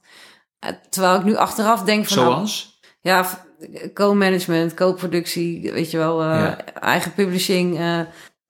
[0.58, 2.16] Eh, Terwijl ik nu achteraf denk van...
[2.16, 2.80] nou, Zoals?
[3.00, 3.26] ja,
[3.94, 6.64] co-management, co-productie, weet je wel, eh, Ja.
[6.74, 7.78] eigen publishing.
[7.78, 8.00] eh.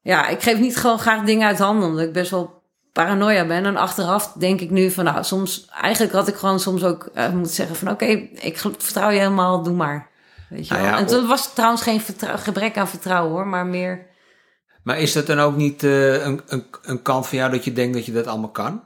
[0.00, 2.59] ja, ik geef niet gewoon graag dingen uit handen, omdat ik best wel
[2.92, 3.64] paranoia ben.
[3.64, 7.30] En achteraf denk ik nu van, nou, soms, eigenlijk had ik gewoon soms ook eh,
[7.30, 10.08] moeten zeggen van, oké, ik vertrouw je helemaal, doe maar.
[10.48, 14.06] Weet je Nou ja, en toen was trouwens geen gebrek aan vertrouwen hoor, maar meer,
[14.82, 17.72] Maar is dat dan ook niet eh, een, een, een kant van jou dat je
[17.72, 18.82] denkt dat je dat allemaal kan?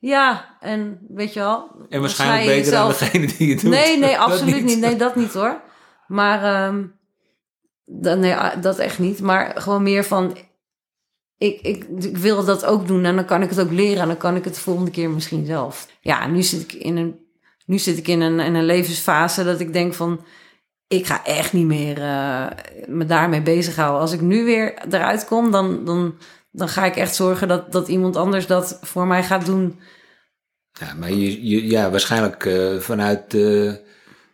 [0.00, 1.86] ja, en weet je wel.
[1.88, 3.70] En waarschijnlijk beter dan degene die het doet.
[3.70, 4.78] Nee, nee, absoluut niet.
[4.78, 5.60] Nee, dat niet hoor.
[6.06, 6.72] Maar
[7.84, 9.20] dat, nee, dat echt niet.
[9.20, 10.36] Maar gewoon meer van.
[11.38, 14.06] Ik, ik, ik wil dat ook doen en dan kan ik het ook leren en
[14.06, 15.88] dan kan ik het de volgende keer misschien zelf.
[16.00, 17.18] Ja, nu zit ik in een,
[17.66, 20.24] nu zit ik in een, in een levensfase dat ik denk van.
[20.86, 22.46] Ik ga echt niet meer eh,
[22.86, 24.00] me daarmee bezighouden.
[24.00, 26.14] Als ik nu weer eruit kom, dan, dan,
[26.50, 29.80] dan ga ik echt zorgen dat, dat iemand anders dat voor mij gaat doen.
[30.80, 33.72] Ja, maar je, je, ja, waarschijnlijk eh, vanuit eh,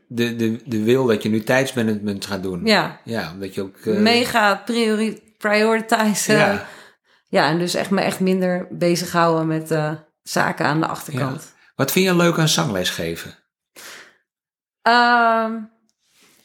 [0.06, 2.60] de, de, de wil dat je nu tijdsmanagement gaat doen.
[2.64, 3.84] Ja, Ja, omdat je ook...
[3.84, 6.36] mega priori prioritizen.
[6.36, 6.66] Ja,
[7.34, 9.92] Ja, en dus echt me echt minder bezighouden met eh,
[10.22, 11.54] zaken aan de achterkant.
[11.76, 13.34] Wat vind je leuk aan zangles geven?
[14.82, 15.70] Ja,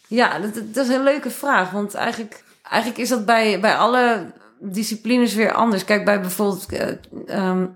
[0.08, 1.72] ja dat, dat is een leuke vraag.
[1.72, 5.86] Want eigenlijk, eigenlijk is dat bij, bij alle disciplines weer anders.
[5.86, 6.92] Kijk, bij bijvoorbeeld eh,
[7.26, 7.68] ehm,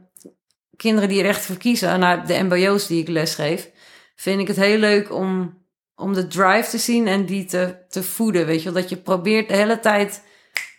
[0.76, 3.70] kinderen die er echt voor kiezen, naar de mbo's die ik lesgeef,
[4.16, 5.58] vind ik het heel leuk om,
[5.96, 8.46] om de drive te zien en die te, te voeden.
[8.46, 10.24] Weet je wel, dat je probeert de hele tijd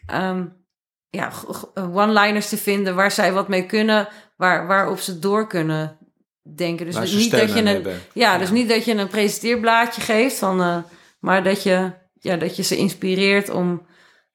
[0.06, 0.46] ehm,
[1.14, 1.32] ja,
[1.74, 5.96] one-liners te vinden waar zij wat mee kunnen, waar, waarop ze door kunnen
[6.56, 6.86] denken.
[6.86, 10.76] Dus niet dat je een, ja, dus niet dat je een presenteerblaadje geeft, van, eh,
[11.20, 13.86] maar dat je, ja, dat je ze inspireert om,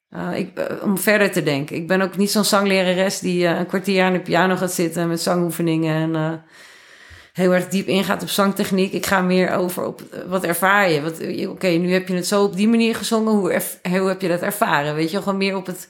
[0.08, 1.76] eh, ik, eh, om verder te denken.
[1.76, 5.20] Ik ben ook niet zo'n zanglerares die een kwartier aan de piano gaat zitten met
[5.20, 6.44] zangoefeningen en
[7.32, 8.92] heel erg diep ingaat op zangtechniek.
[8.92, 11.02] Ik ga meer over op wat ervaar je.
[11.02, 13.32] Wat, Oké, nu heb je het zo op die manier gezongen.
[13.32, 14.94] Hoe, hoe heb je dat ervaren?
[14.94, 15.88] Weet je, gewoon meer op het,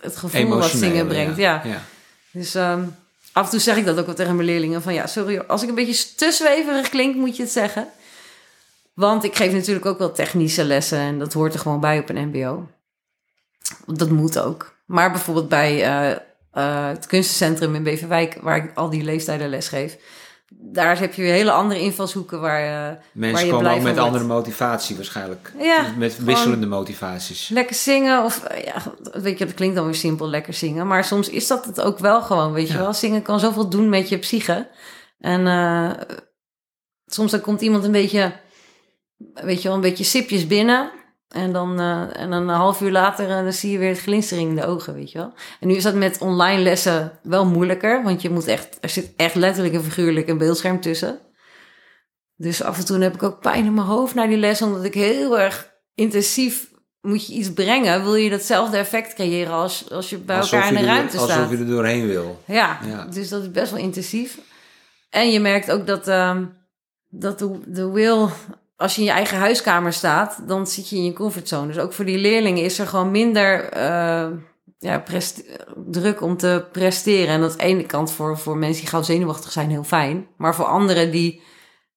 [0.00, 1.36] het, gevoel wat zingen brengt.
[1.36, 1.62] Ja.
[1.64, 1.82] ja.
[2.30, 2.84] Dus ehm,
[3.32, 4.82] af en toe zeg ik dat ook wel tegen mijn leerlingen.
[4.82, 7.88] Van ja, sorry, als ik een beetje te zweverig klink, moet je het zeggen.
[8.94, 10.98] Want ik geef natuurlijk ook wel technische lessen.
[10.98, 12.68] En dat hoort er gewoon bij op een mbo.
[13.86, 14.74] Dat moet ook.
[14.84, 16.10] Maar bijvoorbeeld bij eh,
[16.52, 18.38] eh, het kunstencentrum in Beverwijk...
[18.40, 19.96] waar ik al die leeftijden les geef...
[20.52, 23.84] daar heb je weer hele andere invalshoeken waar, eh, waar Mensen je komen ook met
[23.84, 23.98] wordt.
[23.98, 25.52] andere motivatie waarschijnlijk.
[25.58, 27.48] Ja, met wisselende motivaties.
[27.48, 28.82] Lekker zingen of eh, ja,
[29.12, 30.86] weet je, dat klinkt dan weer simpel, lekker zingen.
[30.86, 32.94] Maar soms is dat het ook wel gewoon, weet je wel.
[32.94, 34.68] Zingen kan zoveel doen met je psyche.
[35.18, 35.90] En eh,
[37.06, 38.32] soms dan komt iemand een beetje,
[39.34, 40.90] weet je wel, een beetje sipjes binnen.
[41.30, 44.00] En dan, eh, en dan een half uur later eh, dan zie je weer het
[44.00, 45.32] glinstering in de ogen, weet je wel.
[45.60, 48.02] En nu is dat met online lessen wel moeilijker.
[48.02, 51.18] Want je moet echt, er zit echt letterlijk en figuurlijk een beeldscherm tussen.
[52.36, 54.84] Dus af en toe heb ik ook pijn in mijn hoofd naar die les, omdat
[54.84, 56.68] ik heel erg intensief
[57.00, 58.02] moet je iets brengen.
[58.02, 61.30] Wil je datzelfde effect creëren als, als je bij elkaar in de er- ruimte alsof
[61.32, 61.50] staat?
[61.50, 62.40] je er doorheen wil.
[62.46, 63.04] Ja, Ja.
[63.04, 64.38] dus dat is best wel intensief.
[65.10, 66.44] En je merkt ook dat, ehm,
[67.08, 68.30] dat de, de wil,
[68.80, 71.66] als je in je eigen huiskamer staat, dan zit je in je comfortzone.
[71.66, 74.28] Dus ook voor die leerlingen is er gewoon minder eh,
[74.78, 75.02] ja,
[75.86, 77.34] druk om te presteren.
[77.34, 79.84] En dat is aan de ene kant voor, voor mensen die gauw zenuwachtig zijn heel
[79.84, 80.26] fijn.
[80.36, 81.42] Maar voor anderen die,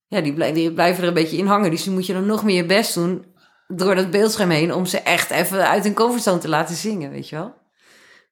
[0.08, 1.72] ja, die, blij- die blijven er een beetje in hangen.
[1.72, 3.26] Dus dan moet je dan nog meer je best doen
[3.67, 7.30] door dat beeldscherm heen om ze echt even uit hun comfortzone te laten zingen, weet
[7.30, 7.54] je wel.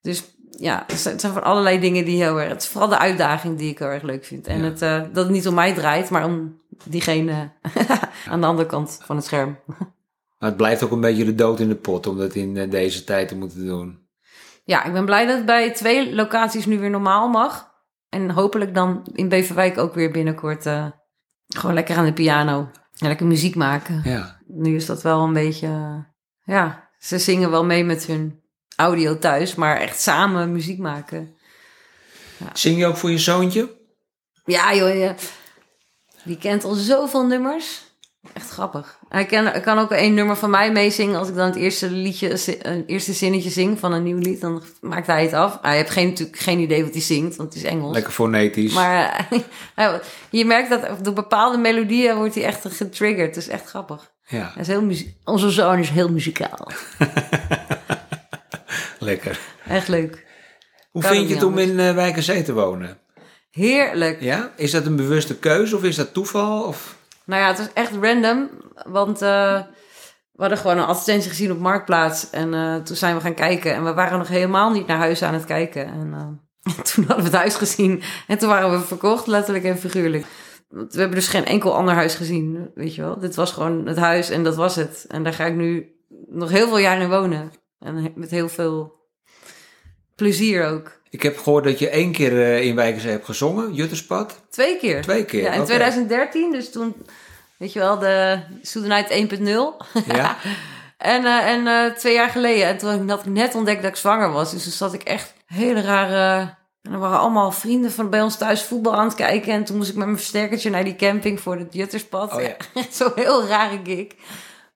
[0.02, 2.50] Dus ja, het zijn van allerlei dingen die heel erg...
[2.50, 4.48] Het is vooral de uitdaging die ik heel erg leuk vind.
[4.48, 4.64] En Ja.
[4.64, 7.52] het, eh, dat het niet om mij draait, maar om diegene
[8.30, 9.60] aan de andere kant van het scherm.
[10.40, 12.70] Maar het blijft ook een beetje de dood in de pot om dat in eh,
[12.70, 14.00] deze tijd te moeten doen.
[14.64, 17.70] Ja, ik ben blij dat het bij twee locaties nu weer normaal mag.
[18.10, 20.86] En hopelijk dan in Beverwijk ook weer binnenkort eh,
[21.48, 22.70] gewoon lekker aan de piano.
[22.98, 24.02] En lekker muziek maken.
[24.04, 24.40] Ja.
[24.48, 25.68] Nu is dat wel een beetje...
[25.68, 25.98] eh,
[26.56, 28.42] ja, ze zingen wel mee met hun
[28.76, 31.36] audio thuis, maar echt samen muziek maken.
[32.54, 33.80] Zing je ook voor je zoontje?
[34.46, 34.96] Ja, joh.
[34.96, 35.16] ja.
[36.24, 37.90] Die kent al zoveel nummers.
[38.34, 39.00] Echt grappig.
[39.10, 41.20] Hij kan, kan ook één nummer van mij meezingen.
[41.20, 44.64] Als ik dan het eerste liedje, het eerste zinnetje zing van een nieuw lied, dan
[44.82, 45.58] maakt hij het af.
[45.62, 47.94] Hij heeft geen, natuurlijk geen idee wat hij zingt, want het is Engels.
[47.94, 48.74] Lekker fonetisch.
[48.74, 49.28] Maar
[50.30, 53.36] je merkt dat door bepaalde melodieën wordt hij echt getriggerd.
[53.36, 54.12] Het is echt grappig.
[54.26, 54.92] Ja, Hij is heel
[55.24, 56.72] Onze zoon is heel muzikaal.
[59.00, 59.40] lekker.
[59.68, 60.26] Echt leuk.
[60.92, 63.01] Hoe Kan vind je het om in eh Wijkerzee te wonen?
[63.52, 64.22] Heerlijk.
[64.22, 64.52] Ja?
[64.56, 66.64] Is dat een bewuste keuze of is dat toeval?
[66.64, 66.96] Of...
[67.26, 68.50] Nou ja, het was echt random.
[68.86, 69.62] Want eh,
[70.32, 72.30] we hadden gewoon een advertentie gezien op Marktplaats.
[72.30, 73.74] En eh, toen zijn we gaan kijken.
[73.74, 75.86] En we waren nog helemaal niet naar huis aan het kijken.
[75.86, 78.02] En eh, toen hadden we het huis gezien.
[78.28, 80.26] En toen waren we verkocht, letterlijk en figuurlijk.
[80.70, 83.20] want we hebben dus geen enkel ander huis gezien, weet je wel.
[83.20, 85.06] Dit was gewoon het huis en dat was het.
[85.08, 85.96] En daar ga ik nu
[86.28, 87.52] nog heel veel jaar in wonen.
[87.80, 89.01] En met heel veel
[90.22, 91.00] plezier ook.
[91.10, 94.42] Ik heb gehoord dat je één keer eh, in Wijkenzee hebt gezongen, Jutterspad.
[94.50, 95.02] Twee keer.
[95.02, 95.66] Twee keer, Ja, in oké.
[95.66, 96.96] 2013, dus toen,
[97.58, 100.06] weet je wel, de Soedenite 1.0.
[100.08, 100.38] Ja?
[100.98, 103.98] En, eh, en eh, twee jaar geleden, en toen had ik net ontdekt dat ik
[103.98, 104.52] zwanger was.
[104.52, 106.56] Dus toen zat ik echt hele rare...
[106.82, 109.54] En er waren allemaal vrienden van bij ons thuis voetbal aan het kijken.
[109.54, 112.34] En toen moest ik met mijn versterkertje naar die camping voor het Jutterspad.
[112.34, 112.56] Oh ja.
[112.92, 114.08] Zo'n heel rare gig.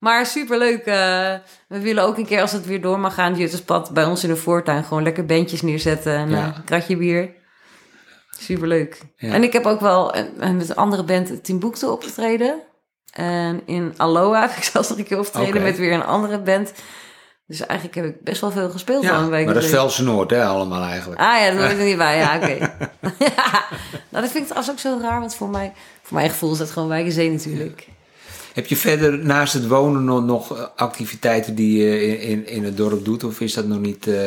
[0.06, 0.86] Maar superleuk.
[0.86, 1.34] eh
[1.68, 4.24] we willen ook een keer, als het weer door mag gaan, het Jutterspad bij ons
[4.24, 4.84] in de voortuin.
[4.84, 6.38] Gewoon lekker bandjes neerzetten en Ja.
[6.38, 7.30] eh, een kratje bier.
[8.40, 9.02] Superleuk.
[9.16, 9.34] Ja.
[9.34, 12.62] En ik heb ook wel met een andere band Timbuktu opgetreden.
[13.14, 16.74] En in Aloha heb ik zelfs nog een keer opgetreden met weer een andere band.
[17.48, 19.20] Dus eigenlijk heb ik best wel veel gespeeld al ja.
[19.20, 19.46] een week.
[19.46, 21.22] Maar dat is Velse Noord, hè, allemaal eigenlijk.
[21.22, 22.18] Ah ja, dat hoor ik er niet bij.
[22.18, 22.58] Ja, oké.
[23.36, 23.64] ja,
[24.10, 25.20] nou, dat vind ik trouwens ook zo raar.
[25.20, 27.88] Want voor, mij, voor mijn gevoel is dat gewoon Wijkenzee natuurlijk.
[28.56, 32.64] Heb je verder naast het wonen nog, nog eh, activiteiten die je in, in, in
[32.64, 33.24] het dorp doet?
[33.24, 34.24] Of is dat nog niet eh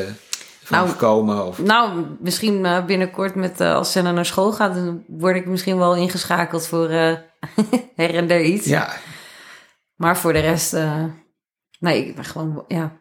[0.62, 1.46] van Nou, gekomen?
[1.46, 1.58] Of?
[1.58, 4.74] Nou, misschien eh, binnenkort met, als Senna naar school gaat...
[4.74, 6.88] dan word ik misschien wel ingeschakeld voor
[8.00, 8.66] her en der iets.
[8.66, 8.96] Ja,
[9.96, 10.76] Maar voor de rest,
[11.78, 12.98] nee, ik ben gewoon, ja,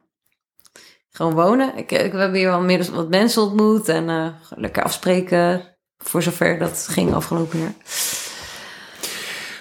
[1.17, 1.77] gewoon wonen.
[1.77, 5.75] Ik, ik we hebben hier wel meer wat mensen ontmoet en eh, lekker afspreken.
[5.97, 7.73] Voor zover dat ging afgelopen jaar.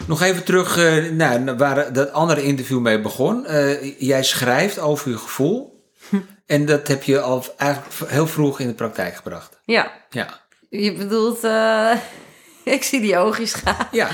[0.06, 3.46] Nog even terug eh, naar naar waar dat andere interview mee begon.
[3.46, 5.74] Eh, jij schrijft over je gevoel.
[6.46, 9.58] En dat heb je al eigenlijk heel vroeg in de praktijk gebracht.
[9.64, 10.40] Ja, Ja.
[10.68, 11.92] je bedoelt, eh,
[12.74, 13.88] ik zie die oogjes gaan.
[13.90, 14.08] Ja,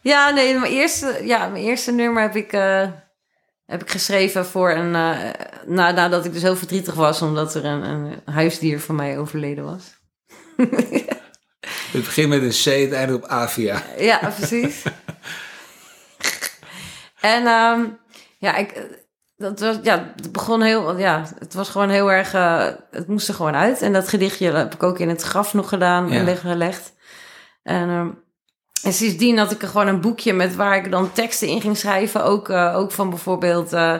[0.00, 2.50] Ja, nee, mijn eerste, ja, mijn eerste nummer heb ik,
[3.66, 7.82] heb ik geschreven voor een, na, nadat ik dus heel verdrietig was omdat er een,
[7.82, 9.94] een huisdier van mij overleden was.
[11.92, 13.82] het begint met een C, het eindigt op Avia.
[13.98, 14.82] Ja, precies.
[17.20, 17.80] en ehm,
[18.38, 18.86] ja, ik,
[19.36, 23.28] dat was, ja, het begon heel, ja, het was gewoon heel erg, eh, het moest
[23.28, 23.82] er gewoon uit.
[23.82, 26.14] En dat gedichtje heb ik ook in het graf nog gedaan Ja.
[26.18, 26.92] en weggelegd.
[27.62, 28.08] En, ehm,
[28.82, 31.76] en sindsdien had ik er gewoon een boekje met waar ik dan teksten in ging
[31.76, 32.24] schrijven.
[32.24, 33.94] Ook, eh, ook van bijvoorbeeld eh,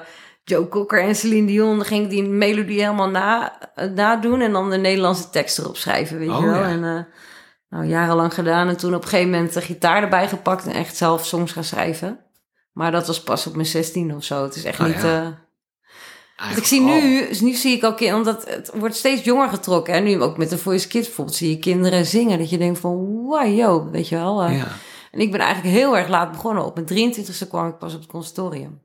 [0.44, 1.76] Joe Cocker en Celine Dion.
[1.76, 3.58] Dan ging ik die melodie helemaal na,
[3.94, 6.54] nadoen en dan de Nederlandse tekst erop schrijven, weet Oh, je wel.
[6.54, 6.68] ja.
[6.68, 7.06] En,
[7.72, 8.68] nou, jarenlang gedaan.
[8.68, 11.64] En toen op een gegeven moment de gitaar erbij gepakt en echt zelf songs gaan
[11.64, 12.18] schrijven.
[12.72, 14.42] Maar dat was pas op mijn 16 of zo.
[14.42, 15.02] Het is echt Oh, niet.
[15.02, 15.38] ja.
[16.36, 19.48] eh, ik zie nu, dus nu zie ik ook in, omdat het wordt steeds jonger
[19.48, 19.94] getrokken.
[19.94, 22.38] En nu ook met de Voice Kids bijvoorbeeld zie je kinderen zingen.
[22.38, 24.42] Dat je denkt van, wow, yo, weet je wel.
[24.42, 24.56] eh.
[24.58, 24.66] Ja,
[25.10, 26.64] En ik ben eigenlijk heel erg laat begonnen.
[26.64, 28.80] Op mijn 23e kwam ik pas op het conservatorium.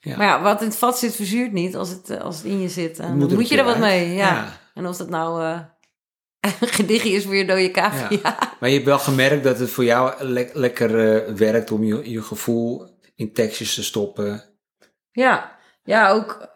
[0.00, 0.16] Ja.
[0.16, 2.60] Maar ja, wat in het vat zit, verzuurt niet als het, eh, als het in
[2.60, 2.98] je zit.
[2.98, 3.82] En moet dan moet je er wat uit.
[3.82, 4.14] mee.
[4.14, 4.58] Ja.
[4.74, 5.58] En of dat nou
[6.78, 8.18] gedichtje is voor je dode cavia.
[8.22, 8.38] Ja.
[8.60, 12.10] Maar je hebt wel gemerkt dat het voor jou le- lekker eh, werkt om je,
[12.10, 14.42] je gevoel in tekstjes te stoppen.
[15.10, 16.50] Ja, ja, ook.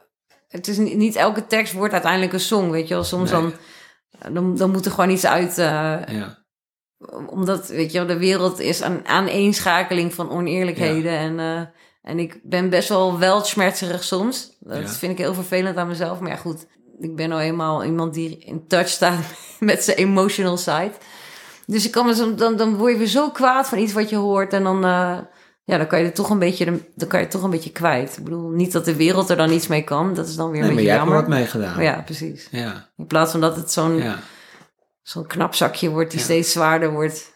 [0.49, 3.05] Het is niet, niet elke tekst wordt uiteindelijk een song, weet je wel.
[3.05, 3.41] Soms Nee.
[3.41, 5.59] dan, dan, dan moet er gewoon iets uit.
[5.59, 5.67] eh,
[6.07, 6.45] Ja,
[7.27, 11.13] omdat, weet je wel, de wereld is een aaneenschakeling van oneerlijkheden.
[11.19, 11.63] En, eh,
[12.03, 14.57] en ik ben best wel wel schmerzerig soms.
[14.61, 14.89] Dat Ja.
[14.89, 16.21] vind ik heel vervelend aan mezelf.
[16.21, 16.67] Maar ja, goed,
[16.99, 19.21] ik ben nou eenmaal iemand die in touch staat
[19.61, 20.93] met zijn emotional side.
[21.67, 24.17] Dus ik kan me dan, dan word je weer zo kwaad van iets wat je
[24.17, 24.53] hoort.
[24.53, 25.19] En dan, eh,
[25.65, 28.17] ja, dan kan je het toch een beetje, dan kan je toch een beetje kwijt.
[28.17, 30.15] Ik bedoel, niet dat de wereld er dan iets mee kan.
[30.15, 31.75] Dat is dan weer nee, een maar beetje jij hebt er wat mee gedaan.
[31.75, 32.49] Maar ja, precies.
[32.51, 34.19] Ja, In plaats van dat het zo'n ja.
[35.03, 36.25] zo'n knap zakje wordt die Ja.
[36.25, 37.35] steeds zwaarder wordt.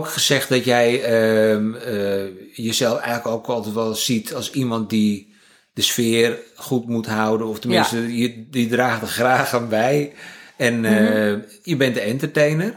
[0.00, 2.24] Ook gezegd dat jij ehm, eh,
[2.56, 5.34] jezelf eigenlijk ook altijd wel ziet als iemand die
[5.72, 7.46] de sfeer goed moet houden.
[7.46, 10.12] Of tenminste, je, die draagt er graag aan bij.
[10.56, 10.92] En eh,
[11.32, 11.40] Mhm.
[11.62, 12.74] je bent de entertainer.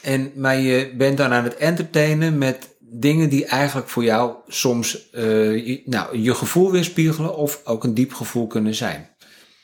[0.00, 5.10] En, maar je bent dan aan het entertainen met dingen die eigenlijk voor jou soms
[5.10, 9.10] eh, je, nou, je gevoel weerspiegelen of ook een diep gevoel kunnen zijn.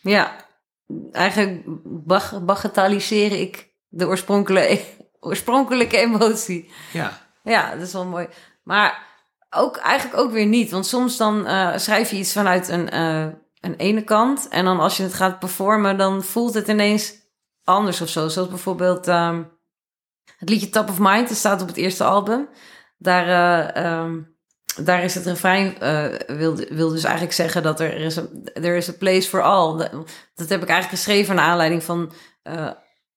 [0.02, 0.46] Ja,
[1.12, 1.62] eigenlijk
[2.04, 4.80] bag- bagatelliseer ik de oorspronkelijke,
[5.20, 6.70] oorspronkelijke emotie.
[6.92, 8.28] Ja, Ja, dat is wel mooi.
[8.62, 9.06] Maar
[9.50, 10.70] ook eigenlijk ook weer niet.
[10.70, 13.26] Want soms dan eh, schrijf je iets vanuit een, eh,
[13.60, 14.48] een ene kant.
[14.48, 17.14] En dan als je het gaat performen, dan voelt het ineens
[17.64, 18.28] anders of zo.
[18.28, 19.42] Zoals bijvoorbeeld ehm,
[20.38, 21.28] het liedje Top of Mind.
[21.28, 22.48] Dat staat op het eerste album.
[22.98, 24.20] Daar, eh, ehm,
[24.84, 25.76] daar is het refrein,
[26.26, 29.78] wil, wil dus eigenlijk zeggen dat er is een there is a place for all.
[29.78, 29.90] Dat,
[30.34, 32.12] dat heb ik eigenlijk geschreven naar aanleiding van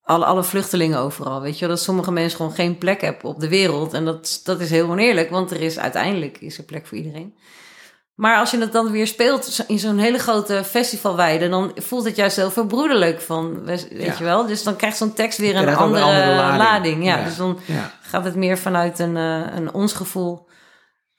[0.04, 1.42] alle, alle vluchtelingen overal.
[1.42, 1.76] Weet je, wel?
[1.76, 3.94] dat sommige mensen gewoon geen plek hebben op de wereld.
[3.94, 7.36] En dat, dat is heel oneerlijk, want er is uiteindelijk is er plek voor iedereen.
[8.16, 12.16] Maar als je het dan weer speelt in zo'n hele grote festivalweide, dan voelt het
[12.16, 14.16] juist heel verbroederlijk van, weet Ja.
[14.18, 14.46] je wel.
[14.46, 16.58] Dus dan krijgt zo'n tekst weer een ook een andere, andere lading.
[16.58, 17.06] lading.
[17.06, 17.24] Ja, Ja.
[17.26, 17.92] dus dan ja.
[18.02, 20.50] gaat het meer vanuit een, eh, een ons gevoel.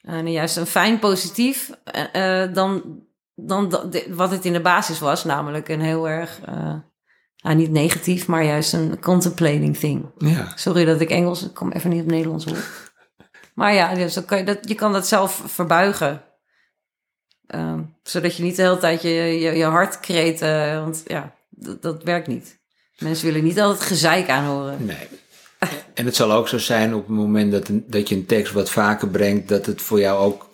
[0.01, 2.99] En juist een fijn positief eh, eh, dan,
[3.35, 5.23] dan wat het in de basis was.
[5.23, 6.39] Namelijk een heel erg,
[7.43, 10.05] nou, niet negatief, maar juist een contemplating thing.
[10.17, 10.51] ja.
[10.55, 12.57] Sorry dat ik Engels, ik kom even niet op Nederlands hoor.
[13.55, 16.23] Maar ja, dus dan kan je, dat, je kan dat zelf verbuigen.
[17.47, 20.39] Ehm, zodat je niet de hele tijd je, je, je hart kreet,
[20.79, 22.59] want ja, dat, dat werkt niet.
[22.97, 24.85] Mensen willen niet altijd gezeik aanhoren.
[24.85, 25.07] Nee.
[25.93, 28.53] En het zal ook zo zijn op het moment dat, een, dat je een tekst
[28.53, 30.49] wat vaker brengt, dat het voor jou ook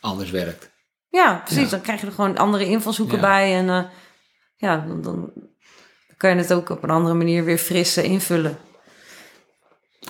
[0.00, 0.70] anders werkt.
[1.08, 1.62] Ja, precies.
[1.64, 1.70] Ja.
[1.70, 3.22] Dan krijg je er gewoon andere invalshoeken Ja.
[3.22, 3.54] bij.
[3.54, 3.84] En eh,
[4.56, 5.32] ja, dan, dan
[6.16, 8.58] kan je het ook op een andere manier weer fris eh, invullen.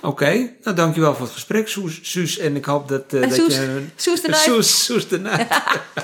[0.03, 1.99] Oké, nou dankjewel voor het gesprek, Soes.
[2.03, 2.39] Suus.
[2.39, 3.85] En ik hoop dat, En dat Soes, je...
[3.97, 4.35] Soes de.
[4.35, 5.47] Soes, Soes de Nijs.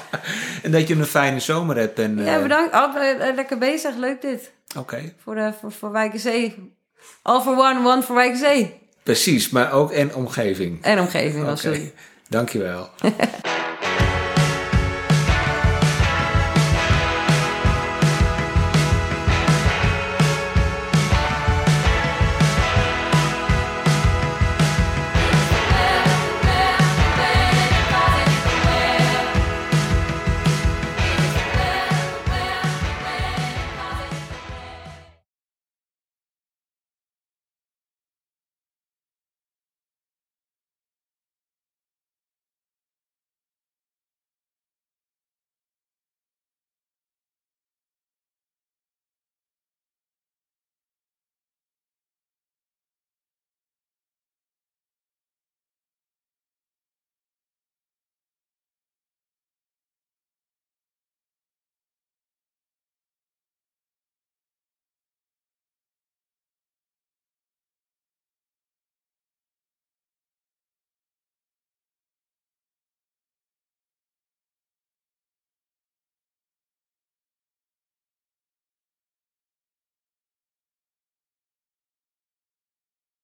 [0.62, 1.98] en dat je een fijne zomer hebt.
[1.98, 2.74] En, Ja, eh, bedankt.
[2.74, 2.94] Oh,
[3.34, 3.96] lekker bezig.
[3.96, 4.52] Leuk dit.
[4.76, 6.72] Oké, Voor, de, voor, voor Wijkenzee.
[7.22, 8.80] All for one, one voor Wijkenzee.
[9.02, 9.50] precies.
[9.50, 10.82] Maar ook en omgeving.
[10.84, 11.92] En omgeving, Oké, sorry.
[12.28, 12.88] dankjewel.